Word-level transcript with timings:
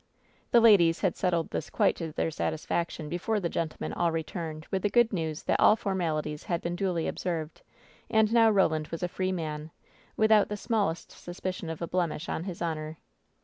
The 0.49 0.59
ladies 0.61 1.01
had 1.01 1.15
settled 1.15 1.51
this 1.51 1.69
quite 1.69 1.95
to 1.97 2.11
their 2.11 2.31
satisfaction 2.31 3.07
before 3.07 3.39
the 3.39 3.49
gentlemen 3.49 3.93
all 3.93 4.11
returned 4.11 4.65
with 4.71 4.81
the 4.81 4.89
good 4.89 5.13
news 5.13 5.43
that 5.43 5.59
all 5.59 5.75
formalities 5.75 6.41
had 6.45 6.59
been 6.59 6.75
duly 6.75 7.07
observed, 7.07 7.61
and 8.09 8.33
now 8.33 8.49
Roland 8.49 8.87
was 8.87 9.03
a 9.03 9.07
free 9.07 9.31
man, 9.31 9.69
without 10.17 10.49
the 10.49 10.57
smallest 10.57 11.11
suspicion 11.11 11.69
of 11.69 11.83
a 11.83 11.87
blemish 11.87 12.29
on 12.29 12.45
his 12.45 12.63
honor. 12.63 12.97